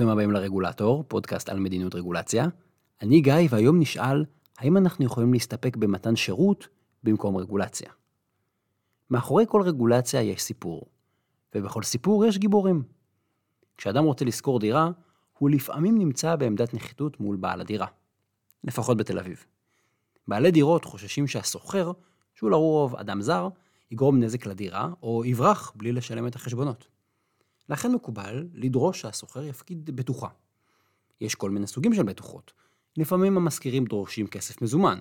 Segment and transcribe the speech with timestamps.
[0.00, 2.46] ברוכים הבאים לרגולטור, פודקאסט על מדיניות רגולציה.
[3.02, 4.24] אני גיא, והיום נשאל,
[4.58, 6.68] האם אנחנו יכולים להסתפק במתן שירות
[7.02, 7.90] במקום רגולציה?
[9.10, 10.86] מאחורי כל רגולציה יש סיפור,
[11.54, 12.82] ובכל סיפור יש גיבורים.
[13.76, 14.90] כשאדם רוצה לשכור דירה,
[15.38, 17.86] הוא לפעמים נמצא בעמדת נחיתות מול בעל הדירה.
[18.64, 19.44] לפחות בתל אביב.
[20.28, 21.92] בעלי דירות חוששים שהסוחר,
[22.34, 23.48] שהוא לרוב אדם זר,
[23.90, 26.86] יגרום נזק לדירה, או יברח בלי לשלם את החשבונות.
[27.70, 30.28] לכן מקובל לדרוש שהסוחר יפקיד בטוחה.
[31.20, 32.52] יש כל מיני סוגים של בטוחות.
[32.96, 34.98] לפעמים המשכירים דורשים כסף מזומן,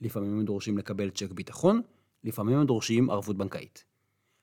[0.00, 1.82] לפעמים הם דורשים לקבל צ'ק ביטחון,
[2.24, 3.84] לפעמים הם דורשים ערבות בנקאית.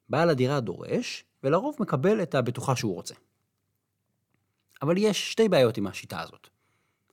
[0.10, 3.16] בעל הדירה דורש, ולרוב מקבל את הבטוחה שהוא רוצה.
[4.82, 6.50] אבל יש שתי בעיות עם השיטה הזאת.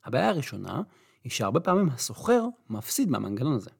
[0.04, 0.82] הבעיה הראשונה
[1.24, 3.70] היא שהרבה פעמים הסוחר מפסיד מהמנגנון הזה.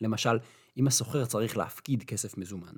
[0.00, 0.38] למשל,
[0.76, 2.74] אם הסוחר צריך להפקיד כסף מזומן,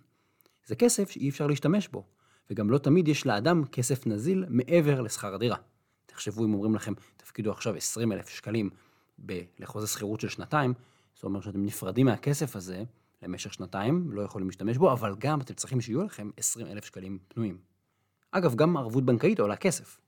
[0.67, 2.05] זה כסף שאי אפשר להשתמש בו,
[2.51, 5.57] וגם לא תמיד יש לאדם כסף נזיל מעבר לשכר הדירה.
[6.07, 8.71] תחשבו אם אומרים לכם, תפקידו עכשיו 20 אלף שקלים
[9.27, 10.75] ב- לחוזה שכירות של שנתיים,
[11.15, 12.85] זאת אומרת שאתם נפרדים מהכסף הזה
[13.23, 17.19] למשך שנתיים, לא יכולים להשתמש בו, אבל גם אתם צריכים שיהיו לכם 20 אלף שקלים
[17.29, 17.59] פנויים.
[18.31, 19.99] אגב, גם ערבות בנקאית עולה כסף.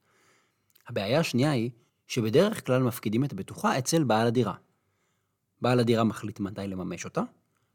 [0.89, 1.71] הבעיה השנייה היא
[2.07, 4.55] שבדרך כלל מפקידים את הבטוחה אצל בעל הדירה.
[5.61, 7.23] בעל הדירה מחליט מתי לממש אותה,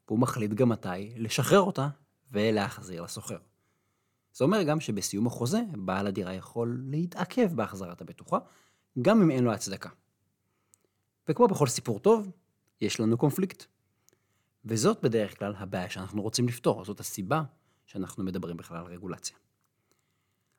[0.08, 1.88] והוא מחליט גם מתי לשחרר אותה
[2.32, 3.38] ולהחזיר לסוחר.
[4.38, 8.38] זה אומר גם שבסיום החוזה, בעל הדירה יכול להתעכב בהחזרת הבטוחה,
[9.02, 9.90] גם אם אין לו הצדקה.
[11.30, 12.32] וכמו בכל סיפור טוב,
[12.82, 13.66] יש לנו קונפליקט.
[14.66, 17.44] וזאת בדרך כלל הבעיה שאנחנו רוצים לפתור, זאת הסיבה
[17.86, 19.38] שאנחנו מדברים בכלל על רגולציה.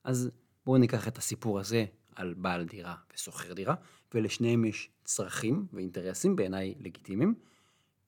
[0.05, 0.31] אז
[0.67, 3.75] בואו ניקח את הסיפור הזה על בעל דירה ושוכר דירה,
[4.15, 7.35] ולשניהם יש צרכים ואינטרסים בעיניי לגיטימיים,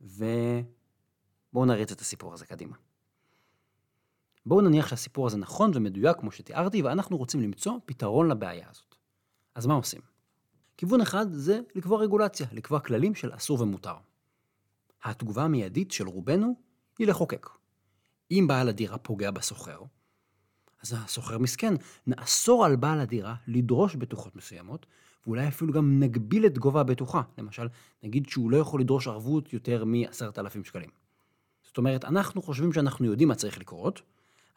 [0.00, 2.76] ובואו נריץ את הסיפור הזה קדימה.
[4.46, 8.94] בואו נניח שהסיפור הזה נכון ומדויק כמו שתיארתי, ואנחנו רוצים למצוא פתרון לבעיה הזאת.
[9.54, 10.00] אז מה עושים?
[10.76, 13.94] כיוון אחד זה לקבוע רגולציה, לקבוע כללים של אסור ומותר.
[15.04, 16.54] התגובה המיידית של רובנו
[16.98, 17.46] היא לחוקק.
[18.30, 19.82] אם בעל הדירה פוגע בסוחר,
[20.82, 21.74] אז הסוחר מסכן,
[22.06, 24.86] נאסור על בעל הדירה לדרוש בטוחות מסוימות,
[25.26, 27.22] ואולי אפילו גם נגביל את גובה הבטוחה.
[27.38, 27.68] למשל,
[28.02, 30.90] נגיד שהוא לא יכול לדרוש ערבות יותר מ-10,000 שקלים.
[31.62, 34.02] זאת אומרת, אנחנו חושבים שאנחנו יודעים מה צריך לקרות,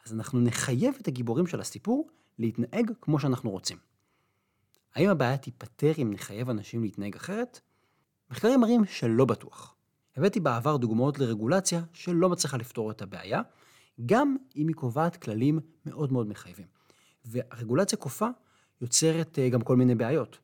[0.06, 3.78] אז אנחנו נחייב את הגיבורים של הסיפור להתנהג כמו שאנחנו רוצים.
[4.94, 7.60] האם הבעיה תיפתר אם נחייב אנשים להתנהג אחרת?
[8.30, 9.74] מחקרים מראים שלא בטוח.
[10.16, 13.42] הבאתי בעבר דוגמאות לרגולציה שלא מצליחה לפתור את הבעיה,
[14.06, 16.66] גם אם היא קובעת כללים מאוד מאוד מחייבים.
[17.24, 18.28] והרגולציה כופה
[18.80, 20.38] יוצרת אה, גם כל מיני בעיות.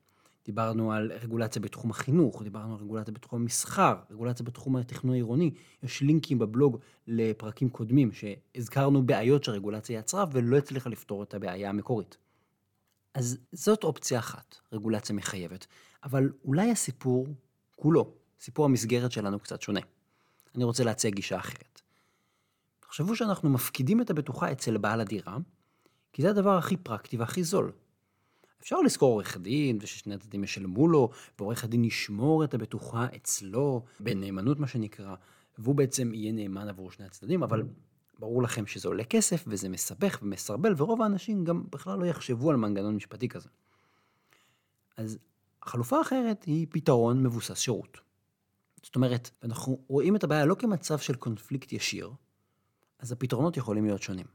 [0.45, 5.51] דיברנו על רגולציה בתחום החינוך, דיברנו על רגולציה בתחום המסחר, רגולציה בתחום התכנון העירוני.
[5.83, 12.17] יש לינקים בבלוג לפרקים קודמים שהזכרנו בעיות שהרגולציה יצרה ולא הצליחה לפתור את הבעיה המקורית.
[13.13, 15.67] אז זאת אופציה אחת, רגולציה מחייבת.
[16.03, 17.27] אבל אולי הסיפור
[17.75, 19.79] כולו, סיפור המסגרת שלנו קצת שונה.
[20.55, 21.81] אני רוצה להציע גישה אחרת.
[22.79, 25.37] תחשבו שאנחנו מפקידים את הבטוחה אצל בעל הדירה,
[26.13, 27.71] כי זה הדבר הכי פרקטי והכי זול.
[28.61, 34.59] אפשר לשכור עורך דין, וששני הצדדים ישלמו לו, ועורך הדין ישמור את הבטוחה אצלו, בנאמנות
[34.59, 35.15] מה שנקרא,
[35.57, 37.63] והוא בעצם יהיה נאמן עבור שני הצדדים, אבל
[38.19, 42.55] ברור לכם שזה עולה כסף, וזה מסבך ומסרבל, ורוב האנשים גם בכלל לא יחשבו על
[42.55, 43.49] מנגנון משפטי כזה.
[44.97, 45.17] אז
[45.63, 47.97] החלופה האחרת היא פתרון מבוסס שירות.
[48.83, 52.11] זאת אומרת, אנחנו רואים את הבעיה לא כמצב של קונפליקט ישיר,
[52.99, 54.25] אז הפתרונות יכולים להיות שונים.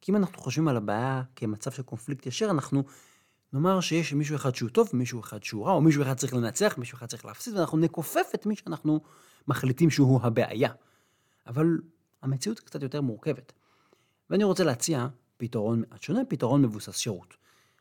[0.00, 2.84] כי אם אנחנו חושבים על הבעיה כמצב של קונפליקט ישיר, אנחנו
[3.52, 6.74] נאמר שיש מישהו אחד שהוא טוב ומישהו אחד שהוא רע, או מישהו אחד צריך לנצח,
[6.78, 9.00] מישהו אחד צריך להפסיד, ואנחנו נכופף את מי שאנחנו
[9.48, 10.70] מחליטים שהוא הבעיה.
[11.46, 11.78] אבל
[12.22, 13.52] המציאות קצת יותר מורכבת.
[14.30, 17.36] ואני רוצה להציע פתרון מעט שונה, פתרון מבוסס שירות.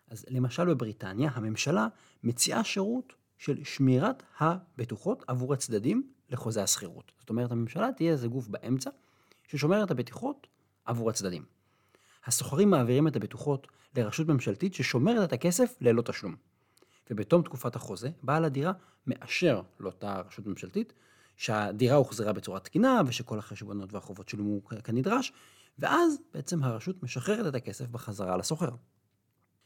[0.08, 1.88] אז למשל בבריטניה, הממשלה
[2.24, 7.12] מציעה שירות של שמירת הבטוחות עבור הצדדים לחוזה השכירות.
[7.20, 8.90] זאת אומרת, הממשלה תהיה איזה גוף באמצע
[9.44, 10.48] ששומר את הבטוחות
[10.86, 11.46] עבור הצדדים.
[12.26, 16.36] הסוחרים מעבירים את הבטוחות לרשות ממשלתית ששומרת את הכסף ללא תשלום.
[17.10, 18.72] ובתום תקופת החוזה, בעל הדירה
[19.08, 20.94] מאשר לאותה רשות ממשלתית
[21.38, 25.34] שהדירה הוחזרה בצורה תקינה ושכל החשבונות והחובות שולמו כנדרש,
[25.80, 28.70] ואז בעצם הרשות משחררת את הכסף בחזרה לסוחר.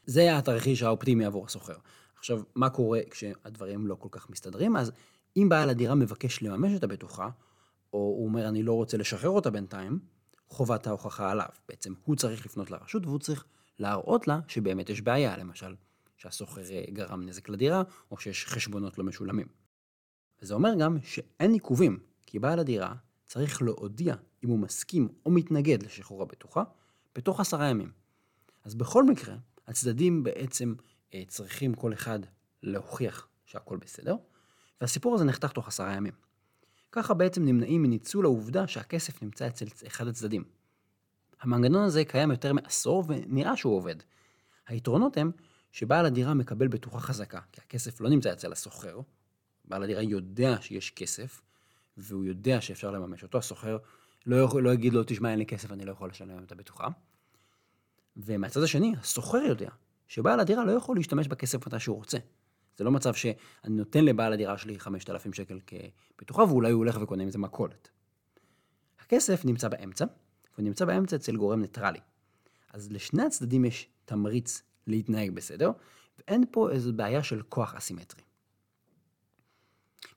[0.06, 1.76] זה התרחיש האופטימי עבור הסוחר.
[2.18, 4.76] עכשיו, מה קורה כשהדברים לא כל כך מסתדרים?
[4.76, 4.92] אז
[5.36, 7.28] אם בעל הדירה מבקש לממש את הבטוחה,
[7.92, 9.98] או הוא אומר אני לא רוצה לשחרר אותה בינתיים,
[10.50, 11.48] חובת ההוכחה עליו.
[11.68, 13.44] בעצם הוא צריך לפנות לרשות והוא צריך
[13.78, 15.74] להראות לה שבאמת יש בעיה, למשל,
[16.16, 19.46] שהסוחר אה, גרם נזק לדירה, או שיש חשבונות לא משולמים.
[20.42, 22.94] וזה אומר גם שאין עיכובים, כי בעל הדירה
[23.26, 24.14] צריך להודיע
[24.44, 26.62] אם הוא מסכים או מתנגד לשחרור הבטוחה,
[27.14, 27.92] בתוך עשרה ימים.
[28.64, 29.36] אז בכל מקרה,
[29.66, 30.74] הצדדים בעצם
[31.14, 32.18] אה, צריכים כל אחד
[32.62, 34.16] להוכיח שהכל בסדר,
[34.80, 36.29] והסיפור הזה נחתך תוך עשרה ימים.
[36.92, 40.44] ככה בעצם נמנעים מניצול העובדה שהכסף נמצא אצל אחד הצדדים.
[41.40, 43.96] המנגנון הזה קיים יותר מעשור ונראה שהוא עובד.
[44.66, 45.30] היתרונות הם
[45.72, 49.00] שבעל הדירה מקבל בטוחה חזקה, כי הכסף לא נמצא אצל הסוחר.
[49.64, 51.40] בעל הדירה יודע שיש כסף,
[51.96, 53.38] והוא יודע שאפשר לממש אותו.
[53.38, 53.78] הסוחר
[54.26, 56.88] לא, יכול, לא יגיד לו, תשמע, אין לי כסף, אני לא יכול לשלם את הבטוחה.
[58.16, 59.70] ומהצד השני, הסוחר יודע
[60.08, 62.18] שבעל הדירה לא יכול להשתמש בכסף מתי שהוא רוצה.
[62.80, 63.34] זה לא מצב שאני
[63.68, 67.88] נותן לבעל הדירה שלי 5,000 שקל כבטוחה, ואולי הוא הולך וקונה מזה מכולת.
[69.00, 70.04] הכסף נמצא באמצע,
[70.54, 71.98] והוא נמצא באמצע אצל גורם ניטרלי.
[72.72, 75.70] אז לשני הצדדים יש תמריץ להתנהג בסדר,
[76.18, 78.22] ואין פה איזו בעיה של כוח אסימטרי.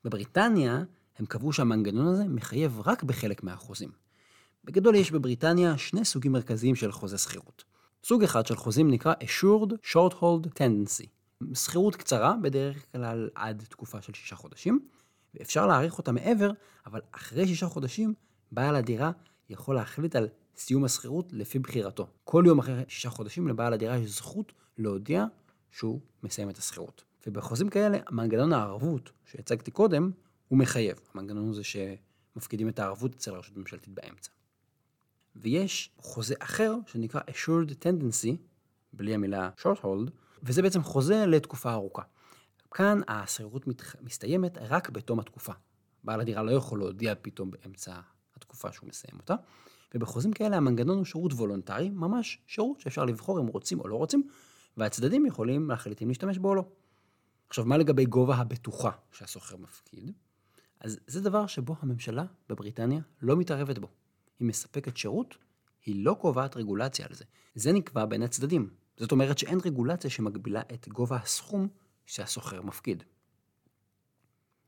[0.03, 0.83] בבריטניה
[1.17, 3.91] הם קבעו שהמנגנון הזה מחייב רק בחלק מהחוזים.
[4.63, 7.63] בגדול יש בבריטניה שני סוגים מרכזיים של חוזה שכירות.
[8.03, 11.22] סוג אחד של חוזים נקרא Assured Short Hold Tendency.
[11.53, 14.87] שכירות קצרה, בדרך כלל עד תקופה של שישה חודשים,
[15.33, 16.51] ואפשר להאריך אותה מעבר,
[16.85, 18.13] אבל אחרי שישה חודשים,
[18.51, 19.11] בעל הדירה
[19.49, 22.07] יכול להחליט על סיום השכירות לפי בחירתו.
[22.23, 25.25] כל יום אחרי שישה חודשים לבעל הדירה יש זכות להודיע
[25.71, 27.03] שהוא מסיים את השכירות.
[27.27, 30.11] ובחוזים כאלה, מנגנון הערבות שהצגתי קודם,
[30.47, 30.99] הוא מחייב.
[31.13, 34.31] המנגנון הזה שמפקידים את הערבות אצל הרשות הממשלתית באמצע.
[35.35, 38.35] ויש חוזה אחר שנקרא assured tendency,
[38.93, 40.11] בלי המילה short hold,
[40.43, 42.01] וזה בעצם חוזה לתקופה ארוכה.
[42.71, 43.65] כאן השכירות
[44.01, 45.53] מסתיימת רק בתום התקופה.
[46.03, 47.99] בעל הדירה לא יכול להודיע פתאום באמצע
[48.35, 49.35] התקופה שהוא מסיים אותה,
[49.95, 54.27] ובחוזים כאלה המנגנון הוא שירות וולונטרי, ממש שירות שאפשר לבחור אם רוצים או לא רוצים,
[54.77, 56.65] והצדדים יכולים להחליט אם להשתמש בו או לא.
[57.49, 60.11] עכשיו, מה לגבי גובה הבטוחה שהסוחר מפקיד?
[60.79, 63.87] אז זה דבר שבו הממשלה בבריטניה לא מתערבת בו.
[64.39, 65.37] היא מספקת שירות,
[65.85, 67.25] היא לא קובעת רגולציה על זה.
[67.55, 68.69] זה נקבע בין הצדדים.
[68.97, 71.67] זאת אומרת שאין רגולציה שמגבילה את גובה הסכום
[72.05, 73.03] שהסוחר מפקיד.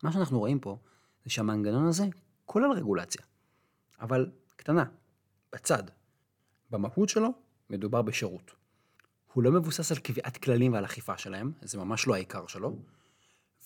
[0.04, 0.78] מה שאנחנו רואים פה
[1.24, 2.06] זה שהמנגנון הזה
[2.46, 3.22] כולל רגולציה,
[4.00, 4.86] אבל קטנה,
[5.54, 5.84] בצד.
[6.72, 7.30] במהות שלו
[7.70, 8.56] מדובר בשירות.
[9.34, 12.80] הוא לא מבוסס על קביעת כללים ועל אכיפה שלהם, זה ממש לא העיקר שלו,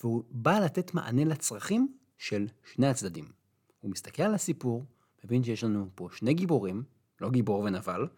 [0.00, 3.32] והוא בא לתת מענה לצרכים של שני הצדדים.
[3.80, 4.84] הוא מסתכל על הסיפור,
[5.24, 6.82] מבין שיש לנו פה שני גיבורים,
[7.20, 8.08] לא גיבור ונבל,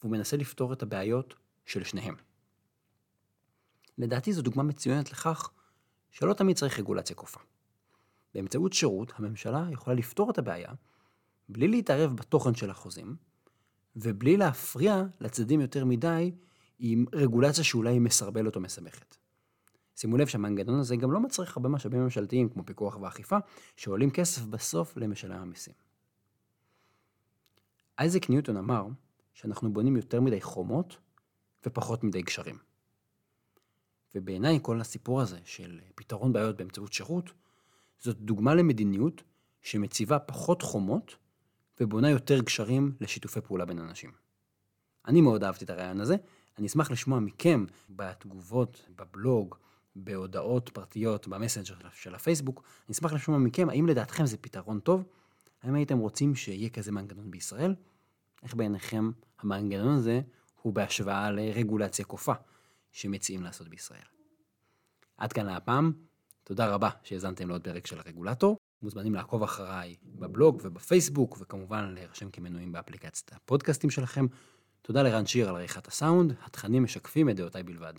[0.00, 1.34] והוא מנסה לפתור את הבעיות
[1.70, 2.14] של שניהם.
[3.98, 5.50] לדעתי זו דוגמה מצוינת לכך
[6.10, 7.40] שלא תמיד צריך רגולציה כופה.
[8.34, 10.72] באמצעות שירות, הממשלה יכולה לפתור את הבעיה
[11.48, 13.16] בלי להתערב בתוכן של החוזים,
[13.96, 16.32] ובלי להפריע לצדדים יותר מדי
[16.78, 19.16] עם רגולציה שאולי היא מסרבלת או מסבכת.
[19.96, 23.36] שימו לב שהמנגנון הזה גם לא מצריך הרבה משאבים ממשלתיים כמו פיקוח ואכיפה,
[23.76, 25.74] שעולים כסף בסוף למשלם המיסים.
[27.98, 28.86] אייזק ניוטון אמר
[29.34, 30.98] שאנחנו בונים יותר מדי חומות
[31.66, 32.58] ופחות מדי גשרים.
[34.14, 37.32] ובעיניי כל הסיפור הזה של פתרון בעיות באמצעות שירות,
[37.98, 39.22] זאת דוגמה למדיניות
[39.62, 41.16] שמציבה פחות חומות
[41.80, 44.10] ובונה יותר גשרים לשיתופי פעולה בין אנשים.
[45.06, 46.16] אני מאוד אהבתי את הרעיון הזה,
[46.58, 49.54] אני אשמח לשמוע מכם בתגובות, בבלוג,
[49.96, 55.04] בהודעות פרטיות, במסנג'ר של הפייסבוק, אני אשמח לשמוע מכם האם לדעתכם זה פתרון טוב,
[55.62, 57.74] האם הייתם רוצים שיהיה כזה מנגנון בישראל,
[58.42, 60.20] איך בעיניכם המנגנון הזה
[60.62, 62.32] הוא בהשוואה לרגולציה כופה
[62.92, 64.06] שמציעים לעשות בישראל.
[65.16, 65.92] עד כאן להפעם,
[66.44, 68.56] תודה רבה שהאזנתם לעוד פרק של הרגולטור.
[68.82, 74.26] מוזמנים לעקוב אחריי בבלוג ובפייסבוק, וכמובן להירשם כמנויים באפליקציית הפודקאסטים שלכם.
[74.82, 77.94] תודה לרן שיר על עריכת הסאונד, התכנים משקפים את דעותיי בלבד.